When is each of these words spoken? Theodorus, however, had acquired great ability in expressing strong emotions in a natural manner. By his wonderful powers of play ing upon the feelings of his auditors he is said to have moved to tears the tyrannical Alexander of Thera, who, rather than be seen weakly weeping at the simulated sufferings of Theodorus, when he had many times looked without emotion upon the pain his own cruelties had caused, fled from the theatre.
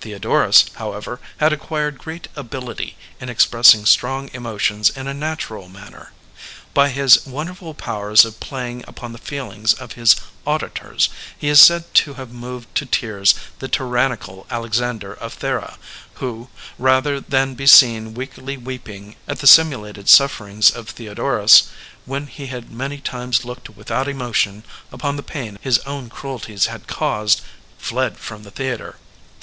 Theodorus, 0.00 0.70
however, 0.76 1.20
had 1.36 1.52
acquired 1.52 1.98
great 1.98 2.28
ability 2.34 2.96
in 3.20 3.28
expressing 3.28 3.84
strong 3.84 4.30
emotions 4.32 4.88
in 4.88 5.06
a 5.06 5.12
natural 5.12 5.68
manner. 5.68 6.12
By 6.72 6.88
his 6.88 7.26
wonderful 7.26 7.74
powers 7.74 8.24
of 8.24 8.40
play 8.40 8.70
ing 8.70 8.84
upon 8.88 9.12
the 9.12 9.18
feelings 9.18 9.74
of 9.74 9.92
his 9.92 10.16
auditors 10.46 11.10
he 11.36 11.48
is 11.50 11.60
said 11.60 11.92
to 12.06 12.14
have 12.14 12.30
moved 12.32 12.74
to 12.76 12.86
tears 12.86 13.34
the 13.58 13.68
tyrannical 13.68 14.46
Alexander 14.50 15.12
of 15.12 15.38
Thera, 15.38 15.76
who, 16.14 16.48
rather 16.78 17.20
than 17.20 17.52
be 17.54 17.66
seen 17.66 18.14
weakly 18.14 18.56
weeping 18.56 19.16
at 19.28 19.40
the 19.40 19.46
simulated 19.46 20.08
sufferings 20.08 20.70
of 20.70 20.88
Theodorus, 20.88 21.64
when 22.06 22.28
he 22.28 22.46
had 22.46 22.70
many 22.72 22.96
times 22.96 23.44
looked 23.44 23.68
without 23.68 24.08
emotion 24.08 24.64
upon 24.90 25.16
the 25.16 25.22
pain 25.22 25.58
his 25.60 25.80
own 25.80 26.08
cruelties 26.08 26.64
had 26.64 26.86
caused, 26.86 27.42
fled 27.76 28.16
from 28.16 28.42
the 28.42 28.50
theatre. 28.50 28.96